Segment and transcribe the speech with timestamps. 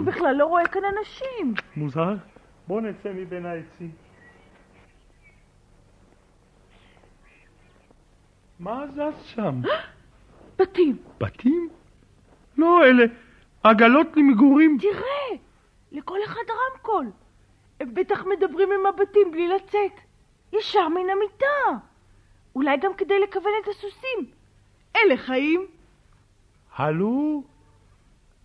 [0.00, 1.54] אני בכלל לא רואה כאן אנשים.
[1.76, 2.14] מוזר?
[2.68, 3.90] בוא נצא מבין העצים.
[8.60, 9.60] מה זז שם?
[10.58, 10.96] בתים.
[11.20, 11.68] בתים?
[12.56, 13.04] לא, אלה
[13.62, 14.78] עגלות למגורים.
[14.80, 15.38] תראה,
[15.92, 17.10] לכל אחד רמקול.
[17.80, 20.00] הם בטח מדברים עם הבתים בלי לצאת.
[20.52, 21.84] ישר מן המיטה.
[22.54, 24.30] אולי גם כדי לכוון את הסוסים.
[24.96, 25.66] אלה חיים.
[26.76, 27.42] הלו?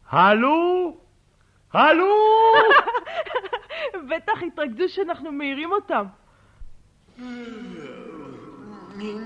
[0.09, 0.97] הלו?
[1.75, 2.15] הלו?
[4.09, 6.05] בטח התרכזו שאנחנו מעירים אותם.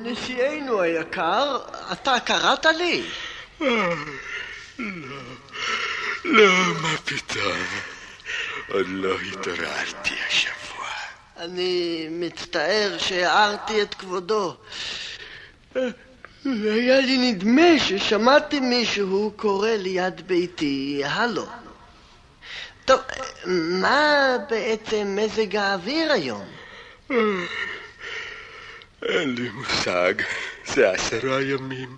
[0.03, 1.57] נשיאנו היקר,
[1.91, 3.03] אתה קראת לי?
[6.25, 6.47] לא,
[6.81, 7.57] מה פתאום?
[8.71, 10.87] עוד לא התעוררתי השבוע.
[11.37, 14.55] אני מצטער שהערתי את כבודו.
[16.45, 21.45] היה לי נדמה ששמעתי מישהו קורא ליד ביתי הלו.
[22.89, 22.99] טוב,
[23.81, 26.45] מה בעצם מזג האוויר היום?
[29.01, 30.13] אין לי מושג.
[30.65, 31.97] זה עשרה ימים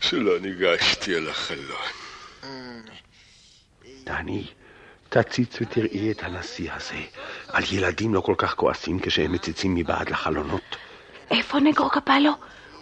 [0.00, 1.88] שלא ניגשתי אל החלון.
[4.04, 4.46] דני,
[5.08, 7.00] תציץ ותראי את הנשיא הזה.
[7.48, 10.76] על ילדים לא כל כך כועסים כשהם מציצים מבעד לחלונות.
[11.30, 12.32] איפה נגרו קפלו?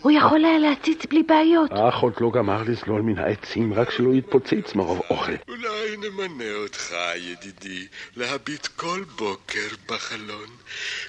[0.03, 1.71] הוא יכול היה להציץ בלי בעיות.
[1.73, 5.33] אך עוד לא גמר לזלול מן העצים, רק שלא יתפוצץ מרוב אוכל.
[5.49, 10.47] אולי נמנה אותך, ידידי, להביט כל בוקר בחלון,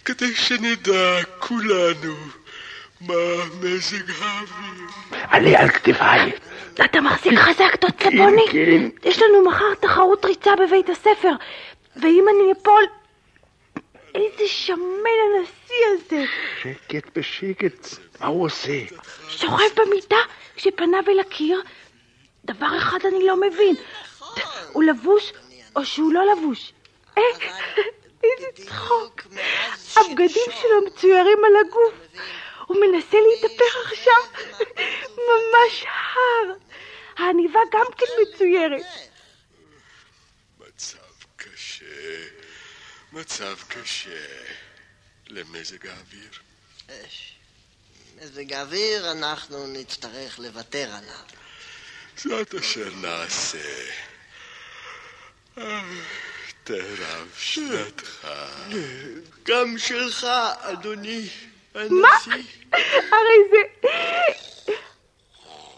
[0.05, 2.13] כדי שנדע כולנו
[3.01, 3.15] מה
[3.61, 4.87] מזג האוויר.
[5.11, 6.31] עלה על כתפיי.
[6.85, 8.45] אתה מחזיק חזק, דוד צבוני?
[8.51, 8.89] כן.
[9.09, 11.31] יש לנו מחר תחרות ריצה בבית הספר,
[11.95, 12.83] ואם אני אפול...
[14.15, 16.23] איזה שמן הנשיא הזה!
[16.61, 17.87] שקט בשקט.
[18.19, 18.79] מה הוא עושה?
[19.29, 20.15] שוכב במיטה
[20.55, 21.61] כשפניו אל הקיר.
[22.45, 23.75] דבר אחד אני לא מבין,
[24.71, 25.33] הוא לבוש
[25.75, 26.73] או שהוא לא לבוש?
[27.17, 27.23] אה,
[28.23, 29.21] איזה צחוק.
[29.95, 31.93] הבגדים שלו מצוירים על הגוף.
[32.67, 34.43] הוא מנסה להתהפך עכשיו.
[35.17, 36.53] ממש הר.
[37.17, 38.85] העניבה גם כן מצוירת.
[40.59, 40.97] מצב
[41.35, 41.85] קשה,
[43.11, 44.25] מצב קשה
[45.27, 46.29] למזג האוויר.
[48.21, 51.25] מזג האוויר אנחנו נצטרך לוותר עליו.
[52.17, 53.89] זאת אשר נעשה.
[55.57, 55.81] אה,
[56.63, 58.27] תרב שנתך.
[59.43, 60.27] גם שלך,
[60.59, 61.29] אדוני
[61.75, 61.81] מה?
[61.81, 62.31] הנשיא.
[63.11, 63.87] הרי זה...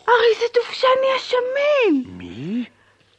[0.08, 2.12] הרי זה דובשני השמן.
[2.18, 2.66] מי?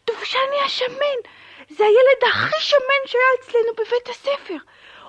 [0.07, 1.31] דובשני השמן.
[1.77, 4.57] זה הילד הכי שמן שהיה אצלנו בבית הספר.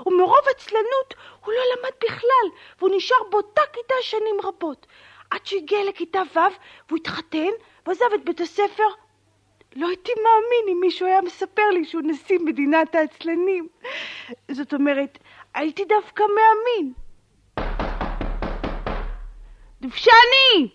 [0.05, 1.13] ומרוב עצלנות
[1.45, 4.87] הוא לא למד בכלל, והוא נשאר באותה כיתה שנים רבות.
[5.29, 6.39] עד שהגיע לכיתה ו'
[6.87, 7.51] והוא התחתן
[7.87, 8.87] ועזב את בית הספר.
[9.75, 13.67] לא הייתי מאמין אם מישהו היה מספר לי שהוא נשיא מדינת העצלנים.
[14.51, 15.17] זאת אומרת,
[15.53, 16.93] הייתי דווקא מאמין.
[19.81, 20.69] דובשני!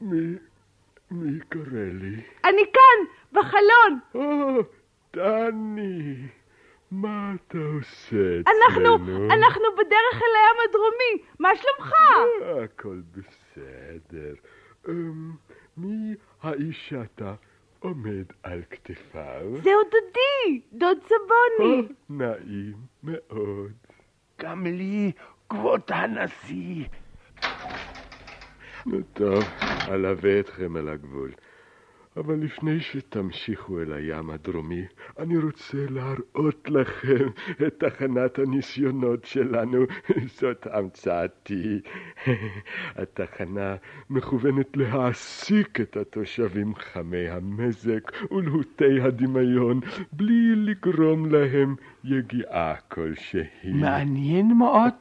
[0.00, 0.36] מי,
[1.10, 2.22] מי קורא לי?
[2.44, 3.98] אני כאן, בחלון.
[4.14, 4.60] או,
[5.16, 6.14] דני,
[6.90, 9.24] מה אתה עושה אנחנו, אצלנו?
[9.32, 11.28] אנחנו בדרך אל הים הדרומי.
[11.38, 11.92] מה שלומך?
[12.64, 14.34] הכל בסדר.
[14.88, 15.30] אמ,
[15.76, 17.34] מי האיש שאתה
[17.78, 19.62] עומד על כתפיו?
[19.62, 21.88] זהו דודי, דוד סבוני.
[22.10, 23.72] נעים מאוד.
[24.40, 25.12] גם לי,
[25.48, 26.84] כבוד הנשיא.
[28.86, 29.44] נו טוב,
[29.88, 31.30] אלווה אתכם אל הגבול.
[32.20, 34.84] אבל לפני שתמשיכו אל הים הדרומי,
[35.18, 37.28] אני רוצה להראות לכם
[37.66, 39.84] את תחנת הניסיונות שלנו.
[40.40, 41.80] זאת המצאתי.
[43.00, 43.76] התחנה
[44.10, 48.00] מכוונת להעסיק את התושבים חמי המזג
[48.30, 49.80] ולהוטי הדמיון,
[50.12, 51.74] בלי לגרום להם
[52.04, 53.44] יגיעה כלשהי.
[53.64, 54.92] מעניין מאוד.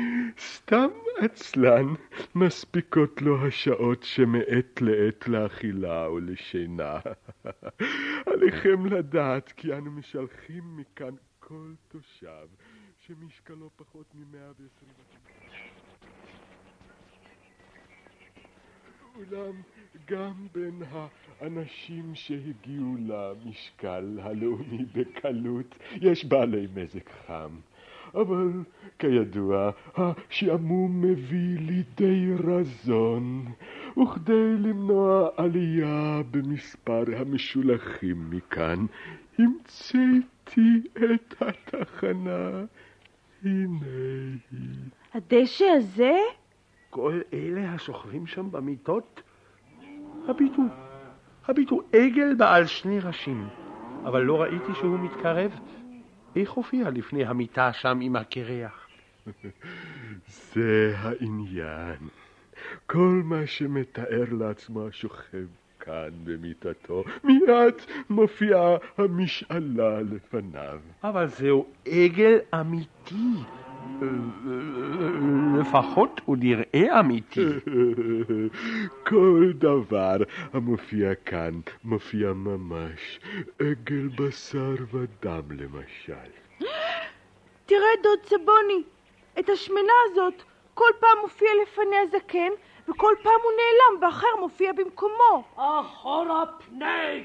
[0.54, 1.86] סתם עצלן,
[2.34, 6.61] מספיקות לו השעות שמעת לעת לאכילה ולשינה.
[8.26, 12.46] עליכם לדעת כי אנו משלחים מכאן כל תושב
[13.00, 14.92] שמשקלו פחות מ-120...
[19.16, 19.62] אולם
[20.06, 20.82] גם בין
[21.40, 27.56] האנשים שהגיעו למשקל הלאומי בקלות יש בעלי מזג חם.
[28.14, 28.50] אבל
[28.98, 33.44] כידוע, השעמום מביא לידי רזון,
[33.98, 38.86] וכדי למנוע עלייה במספר המשולחים מכאן,
[39.38, 42.64] המצאתי את התחנה.
[43.44, 43.78] הנה
[44.50, 44.68] היא.
[45.14, 46.18] הדשא הזה?
[46.90, 49.22] כל אלה השוכבים שם במיטות?
[50.28, 50.62] הביטו,
[51.46, 53.48] הביטו עגל בעל שני ראשים,
[54.04, 55.52] אבל לא ראיתי שהוא מתקרב.
[56.36, 58.88] איך הופיע לפני המיטה שם עם הקרח?
[60.54, 62.08] זה העניין.
[62.86, 65.46] כל מה שמתאר לעצמו השוכב
[65.80, 67.74] כאן במיטתו, מיד
[68.10, 70.78] מופיעה המשאלה לפניו.
[71.04, 73.34] אבל זהו עגל אמיתי.
[75.60, 77.46] לפחות הוא נראה אמיתי.
[79.08, 80.16] כל דבר
[80.52, 83.20] המופיע כאן מופיע ממש.
[83.58, 86.30] עגל בשר ודם למשל.
[87.66, 88.82] תראה, דוד סבוני,
[89.38, 90.42] את השמנה הזאת
[90.74, 92.50] כל פעם מופיע לפניה זקן,
[92.88, 95.44] וכל פעם הוא נעלם ואחר מופיע במקומו.
[95.56, 97.24] אחורה פני!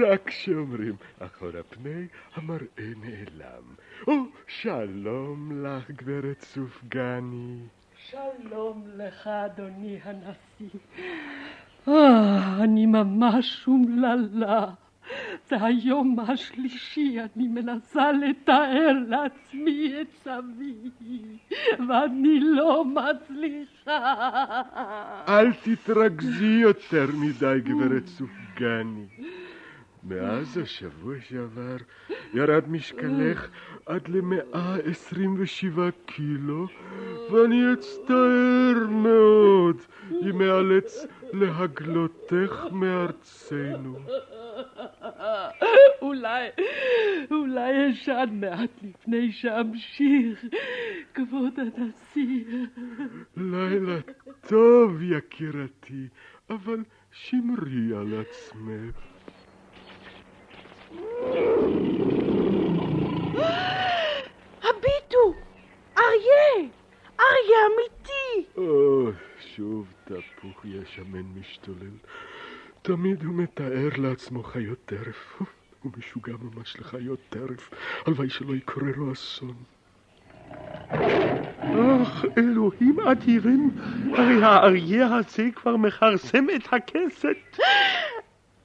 [0.00, 3.62] רק כשאומרים אחורה פני, המראה נעלם.
[4.08, 4.12] או,
[4.46, 7.58] שלום לך, גברת סופגני.
[7.96, 10.78] שלום לך, אדוני הנשיא.
[11.88, 14.66] אה, אני ממש אומללה.
[15.48, 20.90] זה היום השלישי, אני מנסה לתאר לעצמי את סבי,
[21.88, 24.14] ואני לא מצליחה.
[25.28, 29.06] אל תתרכזי יותר מדי, גברת סופגני.
[30.08, 31.76] מאז השבוע שעבר
[32.34, 33.48] ירד משקלך
[33.86, 36.66] עד למאה עשרים ושבעה קילו,
[37.30, 39.76] ואני אצטער מאוד
[40.22, 43.98] אם אאלץ להגלותך מארצנו.
[46.02, 46.48] אולי,
[47.30, 50.44] אולי אשן מעט לפני שאמשיך,
[51.14, 52.44] כבוד הנשיא.
[53.36, 53.98] לילה
[54.48, 56.08] טוב, יקירתי,
[56.50, 58.96] אבל שמרי על עצמך.
[64.62, 65.34] הביטו!
[65.98, 66.70] אריה!
[67.20, 68.48] אריה אמיתי!
[68.56, 69.08] או,
[69.40, 71.96] שוב תפוח ישמן משתולל.
[72.86, 75.42] תמיד הוא מתאר לעצמו חיות טרף.
[75.82, 77.70] הוא משוגע ממש לחיות טרף.
[78.06, 79.54] הלוואי שלא יקרה לו אסון.
[81.60, 83.70] אך, אלוהים אדירים,
[84.12, 87.58] הרי האריה הזה כבר מכרסם את הכסת.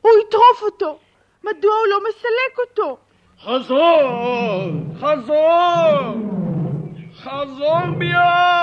[0.02, 1.00] הוא יטרוף אותו!
[1.44, 2.98] מדוע הוא לא מסלק אותו?
[3.40, 4.72] חזור!
[5.00, 6.16] חזור!
[7.16, 8.61] חזור מיד!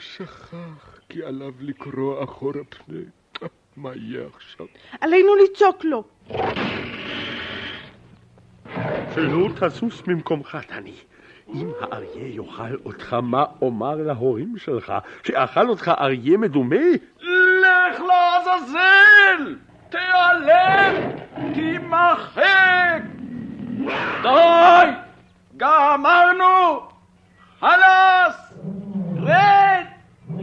[0.00, 3.00] שכח כי עליו לקרוא אחורה פני.
[3.76, 4.66] מה יהיה עכשיו?
[5.00, 6.04] עלינו לצעוק לו.
[9.14, 10.94] שלא תזוז ממקומך, דני.
[11.54, 14.92] אם האריה יאכל אותך, מה אומר להורים שלך?
[15.24, 16.76] שאכל אותך אריה מדומה?
[17.20, 19.56] לך לעזאזל!
[19.88, 20.94] תיעלם!
[21.54, 23.02] תימחק!
[24.22, 24.90] די!
[25.56, 26.80] גמרנו!
[27.60, 28.52] חלאס!
[29.16, 29.59] רד!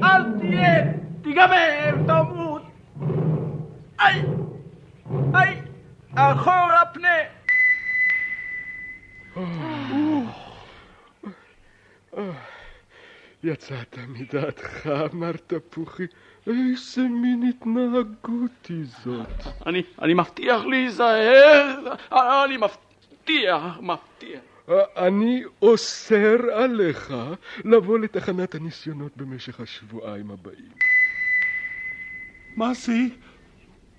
[0.03, 0.83] אל תהיה!
[1.21, 1.91] תיגמר!
[2.07, 2.61] תמות!
[3.99, 4.21] איי!
[5.35, 5.61] איי!
[6.15, 7.17] אחורה פנה!
[13.43, 16.03] יצאת מדעתך, אמר תפוחי.
[16.47, 19.27] איזה מין התנהגות היא זאת?
[19.65, 24.56] אני, אני מבטיח להיזהר, אני מבטיח, מבטיח.
[24.97, 27.13] אני אוסר עליך
[27.65, 30.71] לבוא לתחנת הניסיונות במשך השבועיים הבאים.
[32.55, 32.97] מה זה?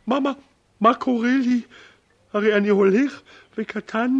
[0.06, 0.32] מה, מה,
[0.80, 1.60] מה קורה לי?
[2.32, 3.20] הרי אני הולך
[3.58, 4.10] וקטן,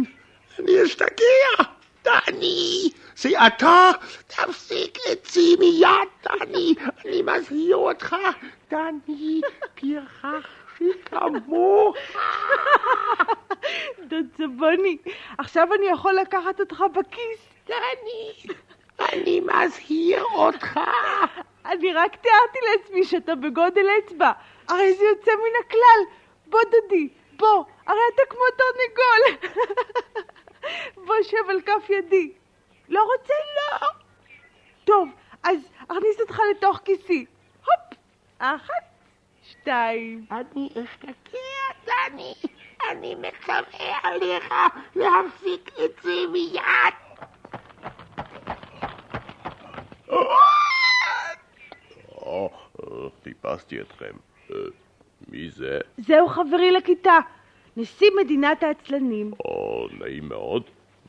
[0.59, 1.63] אני אשתגע.
[2.03, 3.91] דני, זה אתה?
[4.27, 4.97] תפסיק
[5.31, 6.75] זה מיד, דני.
[7.05, 8.15] אני מזהיר אותך,
[8.69, 9.41] דני,
[9.75, 11.97] פרחח שכמוך.
[13.99, 14.97] דוד צבוני,
[15.37, 17.49] עכשיו אני יכול לקחת אותך בכיס.
[17.65, 18.55] דני,
[18.99, 20.79] אני מזהיר אותך.
[21.65, 24.31] אני רק תיארתי לעצמי שאתה בגודל אצבע.
[24.69, 26.15] הרי זה יוצא מן הכלל.
[26.47, 29.51] בוא, דודי, בוא, הרי אתה כמו תרנגול.
[31.05, 32.31] בוא שב על כף ידי.
[32.89, 33.33] לא רוצה?
[33.55, 33.87] לא.
[34.83, 35.09] טוב,
[35.43, 35.57] אז
[35.87, 37.25] אכניס אותך לתוך כיסי.
[37.59, 37.99] הופ,
[38.39, 38.88] אחת,
[39.61, 40.25] שתיים.
[40.31, 41.39] אני אשתגע,
[41.85, 42.33] דני.
[42.91, 44.53] אני מצווה עליך
[44.95, 46.93] להפסיק את זה מיד.
[52.11, 52.49] או,
[53.23, 54.11] חיפשתי אתכם.
[54.51, 54.55] אה,
[55.27, 55.79] מי זה?
[55.97, 57.17] זהו חברי לכיתה,
[57.77, 59.31] נשיא מדינת העצלנים.
[59.39, 60.63] או, נעים מאוד.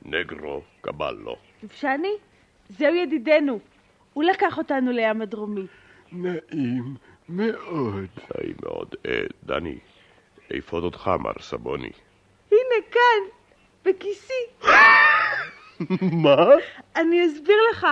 [0.05, 1.37] נגרו קבלו.
[1.63, 2.15] מבשני?
[2.69, 3.59] זהו ידידנו.
[4.13, 5.67] הוא לקח אותנו לים הדרומי.
[6.13, 6.95] נעים
[7.31, 8.07] מאוד.
[8.35, 8.95] נעים מאוד.
[9.07, 9.79] אה, דני,
[10.51, 11.91] איפה אותך, מר סבוני?
[12.53, 13.23] הנה כאן,
[13.85, 14.69] בכיסי.
[16.25, 16.47] מה?
[16.97, 17.87] אני אסביר לך.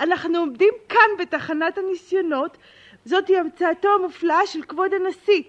[0.00, 2.58] אנחנו עומדים כאן בתחנת הניסיונות.
[3.04, 5.42] זאתי המצאתו המופלאה של כבוד הנשיא.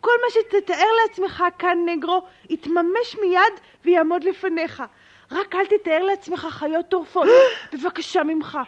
[0.00, 4.82] כל מה שתתאר לעצמך כאן, נגרו, יתממש מיד ויעמוד לפניך.
[5.30, 7.28] רק אל תתאר לעצמך חיות טורפות.
[7.72, 8.58] בבקשה ממך.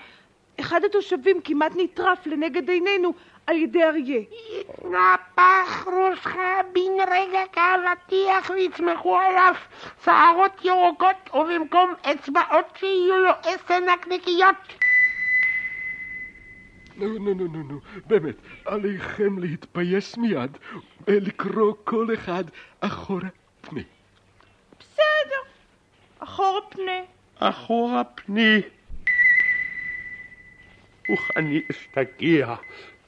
[0.60, 3.12] אחד התושבים כמעט נטרף לנגד עינינו
[3.46, 4.20] על ידי אריה.
[4.60, 6.36] יתנפח ראשך
[6.72, 9.54] בן רגע כעל הטיח ויצמחו עליו
[10.04, 14.56] שערות ירוקות ובמקום אצבעות שיהיו לו עשר נקניקיות.
[16.96, 18.34] נו, נו, נו, נו, נו, באמת,
[18.64, 20.58] עליכם להתפייס מיד
[21.06, 22.44] ולקרוא כל אחד
[22.80, 23.28] אחורה
[23.60, 23.82] פני.
[24.80, 25.42] בסדר,
[26.18, 27.00] אחורה פנה.
[27.38, 28.60] אחורה פני.
[31.12, 32.54] וכני אשתגע.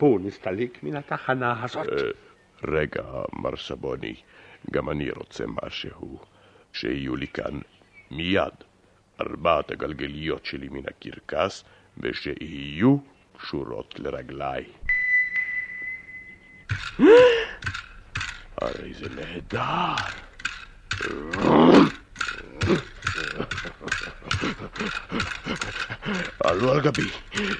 [0.00, 1.86] בואו נסתלק מן התחנה הזאת.
[2.64, 3.02] רגע,
[3.32, 4.14] מר סבוני,
[4.70, 6.18] גם אני רוצה משהו.
[6.72, 7.60] שיהיו לי כאן
[8.10, 8.54] מיד
[9.20, 11.64] ארבעת הגלגליות שלי מן הקרקס,
[11.98, 12.96] ושיהיו
[13.38, 14.64] קשורות לרגליי.
[18.60, 19.94] הרי זה נהדר.
[26.44, 27.10] עלו על גבי,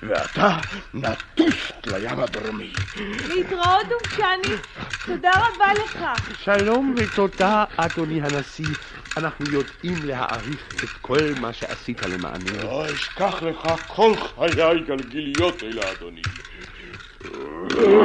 [0.03, 0.49] ואתה
[0.95, 2.77] נטוס לים הדרומי.
[3.25, 4.57] להתראות דובשני,
[5.03, 6.05] תודה רבה לך.
[6.33, 8.75] שלום ותודה, אדוני הנשיא.
[9.17, 12.63] אנחנו יודעים להעריך את כל מה שעשית למעננו.
[12.63, 16.25] לא אשכח לך כל חיי גלגיליות אלה, אדוני.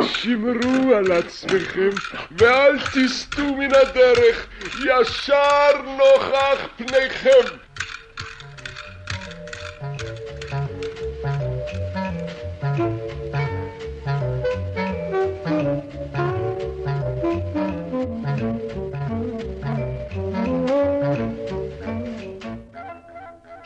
[0.01, 1.97] שמרו על עצמכם
[2.31, 7.64] ואל תסטו מן הדרך, ישר נוכח פניכם.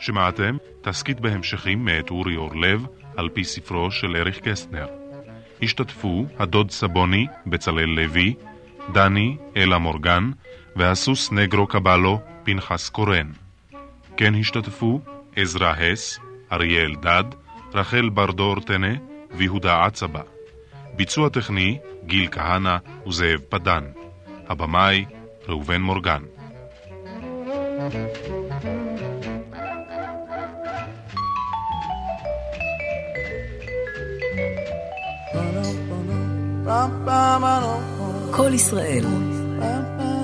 [0.00, 4.86] שמעתם תסכית בהמשכים מאת אורי אורלב על פי ספרו של אריך קסטנר.
[5.62, 8.34] השתתפו הדוד סבוני, בצלאל לוי,
[8.92, 10.30] דני, אלה מורגן,
[10.76, 13.30] והסוס נגרו קבלו, פנחס קורן.
[14.16, 15.00] כן השתתפו
[15.36, 16.18] עזרא הס,
[16.52, 17.24] אריה אלדד,
[17.74, 18.94] רחל ברדור טנא
[19.30, 20.22] ויהודה עצבה.
[20.96, 22.76] ביצוע טכני גיל כהנא
[23.06, 23.84] וזאב פדן.
[24.48, 25.04] הבמאי
[25.48, 26.22] ראובן מורגן.
[38.30, 39.04] כל ישראל,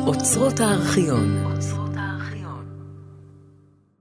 [0.07, 1.56] אוצרות הארכיון.